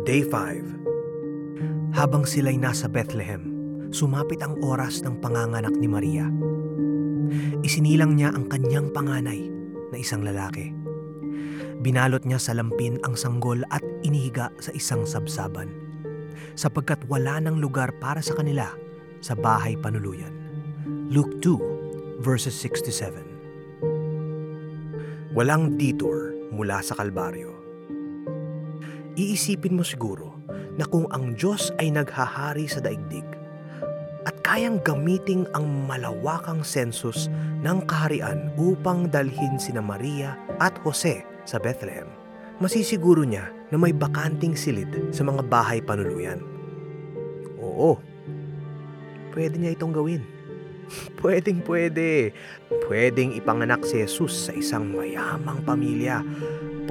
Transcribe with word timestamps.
Day 0.00 0.24
5 0.24 1.92
Habang 1.92 2.24
sila'y 2.24 2.56
nasa 2.56 2.88
Bethlehem, 2.88 3.52
sumapit 3.92 4.40
ang 4.40 4.56
oras 4.64 5.04
ng 5.04 5.20
panganganak 5.20 5.76
ni 5.76 5.84
Maria. 5.84 6.24
Isinilang 7.60 8.16
niya 8.16 8.32
ang 8.32 8.48
kanyang 8.48 8.88
panganay 8.96 9.52
na 9.92 9.96
isang 10.00 10.24
lalaki. 10.24 10.72
Binalot 11.84 12.24
niya 12.24 12.40
sa 12.40 12.56
lampin 12.56 12.96
ang 13.04 13.12
sanggol 13.12 13.60
at 13.68 13.84
inihiga 14.00 14.48
sa 14.56 14.72
isang 14.72 15.04
sabsaban 15.04 15.68
sapagkat 16.56 17.04
wala 17.04 17.36
ng 17.44 17.60
lugar 17.60 17.92
para 18.00 18.24
sa 18.24 18.32
kanila 18.32 18.72
sa 19.20 19.36
bahay 19.36 19.76
panuluyan. 19.76 20.32
Luke 21.12 21.44
2 21.44 22.24
verses 22.24 22.56
6 22.56 22.88
to 22.88 22.92
7 22.92 23.20
Walang 25.36 25.76
detour 25.76 26.32
mula 26.48 26.80
sa 26.80 26.96
Kalbaryo. 26.96 27.59
Iisipin 29.20 29.76
mo 29.76 29.84
siguro 29.84 30.40
na 30.80 30.88
kung 30.88 31.04
ang 31.12 31.36
Diyos 31.36 31.76
ay 31.76 31.92
naghahari 31.92 32.64
sa 32.64 32.80
daigdig 32.80 33.28
at 34.24 34.32
kayang 34.40 34.80
gamiting 34.80 35.44
ang 35.52 35.68
malawakang 35.84 36.64
sensus 36.64 37.28
ng 37.60 37.84
kaharian 37.84 38.48
upang 38.56 39.12
dalhin 39.12 39.60
sina 39.60 39.84
Maria 39.84 40.40
at 40.56 40.72
Jose 40.88 41.20
sa 41.44 41.60
Bethlehem, 41.60 42.08
masisiguro 42.64 43.20
niya 43.20 43.52
na 43.68 43.76
may 43.76 43.92
bakanting 43.92 44.56
silid 44.56 44.88
sa 45.12 45.20
mga 45.20 45.44
bahay 45.52 45.84
panuluyan. 45.84 46.40
Oo, 47.60 48.00
pwede 49.36 49.60
niya 49.60 49.76
itong 49.76 49.92
gawin. 49.92 50.24
Pwedeng 51.22 51.62
pwede. 51.70 52.34
Pwedeng 52.90 53.30
ipanganak 53.38 53.86
si 53.86 54.02
Jesus 54.02 54.50
sa 54.50 54.52
isang 54.56 54.90
mayamang 54.90 55.62
pamilya. 55.62 56.18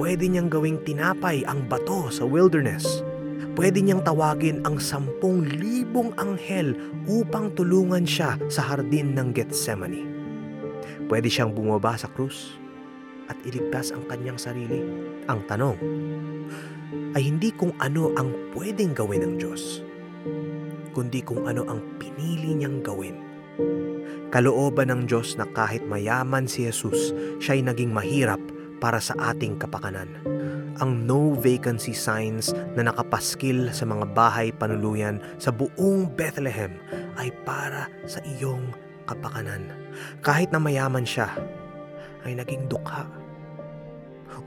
Pwede 0.00 0.32
niyang 0.32 0.48
gawing 0.48 0.80
tinapay 0.80 1.44
ang 1.44 1.68
bato 1.68 2.08
sa 2.08 2.24
wilderness. 2.24 3.04
Pwede 3.52 3.84
niyang 3.84 4.00
tawagin 4.00 4.64
ang 4.64 4.80
sampung 4.80 5.44
libong 5.44 6.16
anghel 6.16 6.72
upang 7.04 7.52
tulungan 7.52 8.08
siya 8.08 8.40
sa 8.48 8.64
hardin 8.64 9.12
ng 9.12 9.36
Gethsemane. 9.36 10.00
Pwede 11.04 11.28
siyang 11.28 11.52
bumaba 11.52 12.00
sa 12.00 12.08
krus 12.08 12.56
at 13.28 13.36
iligtas 13.44 13.92
ang 13.92 14.08
kanyang 14.08 14.40
sarili. 14.40 14.80
Ang 15.28 15.44
tanong 15.44 15.76
ay 17.12 17.20
hindi 17.20 17.52
kung 17.52 17.76
ano 17.76 18.16
ang 18.16 18.32
pwedeng 18.56 18.96
gawin 18.96 19.20
ng 19.20 19.34
Diyos, 19.36 19.84
kundi 20.96 21.20
kung 21.20 21.44
ano 21.44 21.68
ang 21.68 22.00
pinili 22.00 22.56
niyang 22.56 22.80
gawin 22.80 23.28
kalooban 24.30 24.94
ng 24.94 25.10
Diyos 25.10 25.34
na 25.36 25.44
kahit 25.50 25.82
mayaman 25.90 26.46
si 26.46 26.64
Jesus, 26.70 27.10
siya'y 27.42 27.66
naging 27.66 27.90
mahirap 27.90 28.38
para 28.80 28.98
sa 28.98 29.14
ating 29.32 29.60
kapakanan. 29.60 30.08
Ang 30.80 31.04
no 31.04 31.36
vacancy 31.36 31.92
signs 31.92 32.56
na 32.72 32.88
nakapaskil 32.88 33.68
sa 33.70 33.84
mga 33.84 34.08
bahay 34.16 34.48
panuluyan 34.50 35.20
sa 35.36 35.52
buong 35.52 36.08
Bethlehem 36.16 36.80
ay 37.20 37.28
para 37.44 37.92
sa 38.08 38.18
iyong 38.24 38.72
kapakanan. 39.04 39.68
Kahit 40.24 40.48
na 40.50 40.58
mayaman 40.58 41.04
siya, 41.04 41.28
ay 42.24 42.36
naging 42.36 42.68
dukha 42.68 43.08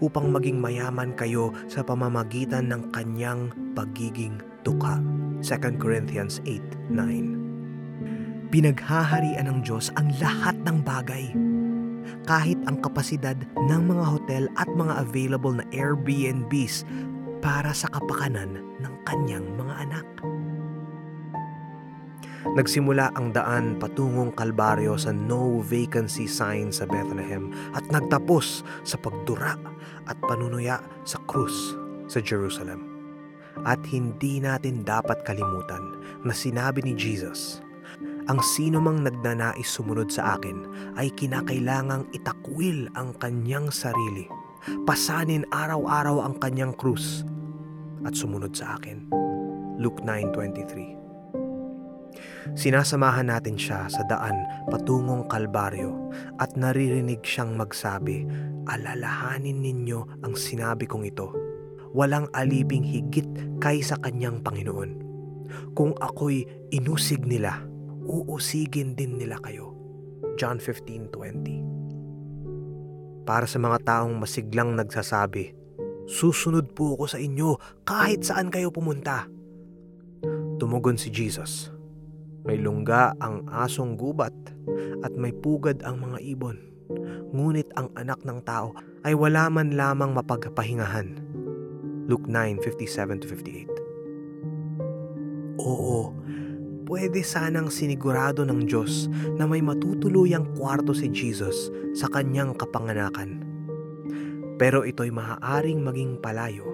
upang 0.01 0.33
maging 0.33 0.57
mayaman 0.57 1.13
kayo 1.13 1.53
sa 1.69 1.85
pamamagitan 1.85 2.71
ng 2.71 2.89
kanyang 2.91 3.53
pagiging 3.77 4.41
dukha. 4.65 4.97
2 5.43 5.77
Corinthians 5.77 6.41
8:9 6.47 8.49
Pinaghaharian 8.49 9.49
ng 9.49 9.59
Diyos 9.65 9.89
ang 9.97 10.13
lahat 10.21 10.53
ng 10.61 10.77
bagay. 10.85 11.52
Kahit 12.23 12.59
ang 12.67 12.79
kapasidad 12.79 13.35
ng 13.55 13.81
mga 13.83 14.05
hotel 14.07 14.43
at 14.55 14.69
mga 14.71 15.03
available 15.03 15.59
na 15.59 15.65
Airbnbs 15.75 16.87
para 17.43 17.75
sa 17.75 17.91
kapakanan 17.91 18.63
ng 18.79 18.93
kanyang 19.03 19.43
mga 19.59 19.73
anak. 19.83 20.07
Nagsimula 22.43 23.15
ang 23.15 23.31
daan 23.31 23.79
patungong 23.79 24.35
Kalbaryo 24.35 24.99
sa 24.99 25.15
no 25.15 25.63
vacancy 25.63 26.27
sign 26.27 26.75
sa 26.75 26.83
Bethlehem 26.83 27.55
at 27.71 27.87
nagtapos 27.87 28.67
sa 28.83 28.99
pagdura 28.99 29.55
at 30.11 30.19
panunuya 30.27 30.83
sa 31.07 31.23
krus 31.23 31.79
sa 32.11 32.19
Jerusalem. 32.19 32.83
At 33.63 33.79
hindi 33.87 34.43
natin 34.43 34.83
dapat 34.83 35.23
kalimutan 35.23 36.03
na 36.27 36.35
sinabi 36.35 36.83
ni 36.83 36.99
Jesus, 36.99 37.62
ang 38.31 38.39
sino 38.39 38.79
mang 38.79 39.03
nagnanais 39.03 39.67
sumunod 39.67 40.07
sa 40.07 40.39
akin 40.39 40.63
ay 40.95 41.11
kinakailangang 41.11 42.07
itakwil 42.15 42.87
ang 42.95 43.11
kanyang 43.19 43.67
sarili, 43.67 44.31
pasanin 44.87 45.43
araw-araw 45.51 46.23
ang 46.23 46.39
kanyang 46.39 46.71
krus, 46.71 47.27
at 48.07 48.15
sumunod 48.15 48.55
sa 48.55 48.79
akin. 48.79 49.11
Luke 49.75 49.99
9.23 50.05 51.03
Sinasamahan 52.53 53.33
natin 53.33 53.57
siya 53.57 53.89
sa 53.89 54.03
daan 54.05 54.45
patungong 54.69 55.25
Kalbaryo 55.31 56.11
at 56.37 56.53
naririnig 56.59 57.23
siyang 57.23 57.55
magsabi, 57.57 58.27
Alalahanin 58.69 59.59
ninyo 59.59 60.23
ang 60.23 60.35
sinabi 60.37 60.87
kong 60.87 61.07
ito. 61.07 61.31
Walang 61.91 62.31
aliping 62.31 62.83
higit 62.83 63.27
kaysa 63.59 63.99
kanyang 63.99 64.39
Panginoon. 64.43 64.91
Kung 65.75 65.95
ako'y 65.97 66.45
inusig 66.71 67.23
nila, 67.25 67.72
uusigin 68.03 68.95
din 68.95 69.17
nila 69.19 69.37
kayo. 69.41 69.73
John 70.35 70.59
15.20 70.59 73.27
Para 73.27 73.47
sa 73.47 73.59
mga 73.59 73.77
taong 73.87 74.19
masiglang 74.19 74.75
nagsasabi, 74.75 75.63
Susunod 76.03 76.75
po 76.75 76.99
ako 76.99 77.07
sa 77.07 77.19
inyo 77.19 77.55
kahit 77.87 78.27
saan 78.27 78.51
kayo 78.51 78.75
pumunta. 78.75 79.31
Tumugon 80.59 80.99
si 80.99 81.07
Jesus. 81.07 81.71
May 82.43 82.59
lungga 82.59 83.15
ang 83.23 83.47
asong 83.47 83.95
gubat 83.95 84.35
at 84.99 85.15
may 85.15 85.31
pugad 85.31 85.79
ang 85.87 86.03
mga 86.03 86.19
ibon. 86.27 86.59
Ngunit 87.31 87.71
ang 87.79 87.87
anak 87.95 88.19
ng 88.27 88.43
tao 88.43 88.75
ay 89.07 89.15
wala 89.15 89.47
man 89.47 89.79
lamang 89.79 90.11
mapagpahingahan. 90.11 91.23
Luke 92.11 92.27
9:57-58 92.27 93.71
Oo, 95.63 96.11
pwede 96.87 97.19
sanang 97.23 97.67
sinigurado 97.67 98.47
ng 98.47 98.63
Diyos 98.63 99.11
na 99.35 99.43
may 99.43 99.59
matutuluyang 99.59 100.55
kwarto 100.55 100.95
si 100.95 101.11
Jesus 101.11 101.67
sa 101.91 102.07
kanyang 102.07 102.55
kapanganakan. 102.55 103.43
Pero 104.55 104.87
ito'y 104.87 105.11
maaaring 105.11 105.83
maging 105.83 106.23
palayo 106.23 106.67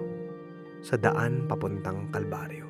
sa 0.80 0.94
daan 0.94 1.50
papuntang 1.50 2.08
Kalbaryo. 2.14 2.69